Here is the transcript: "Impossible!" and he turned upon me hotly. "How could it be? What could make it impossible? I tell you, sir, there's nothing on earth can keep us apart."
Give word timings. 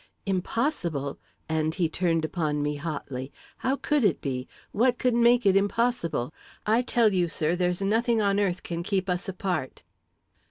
"Impossible!" 0.25 1.19
and 1.47 1.75
he 1.75 1.87
turned 1.87 2.25
upon 2.25 2.63
me 2.63 2.77
hotly. 2.77 3.31
"How 3.57 3.75
could 3.75 4.03
it 4.03 4.19
be? 4.19 4.47
What 4.71 4.97
could 4.97 5.13
make 5.13 5.45
it 5.45 5.55
impossible? 5.55 6.33
I 6.65 6.81
tell 6.81 7.13
you, 7.13 7.27
sir, 7.29 7.55
there's 7.55 7.83
nothing 7.83 8.19
on 8.19 8.39
earth 8.39 8.63
can 8.63 8.81
keep 8.81 9.07
us 9.07 9.29
apart." 9.29 9.83